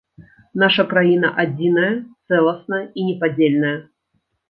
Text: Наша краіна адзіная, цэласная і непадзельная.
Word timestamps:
Наша 0.63 0.85
краіна 0.93 1.29
адзіная, 1.45 1.91
цэласная 2.27 2.83
і 2.99 3.09
непадзельная. 3.11 3.77